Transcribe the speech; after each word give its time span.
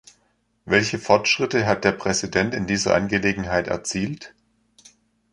Welche 0.65 0.97
Fortschritte 0.97 1.67
hat 1.67 1.83
der 1.83 1.91
Präsident 1.91 2.55
in 2.55 2.65
dieser 2.65 2.95
Angelegenheit 2.95 3.67
erzielt? 3.67 4.33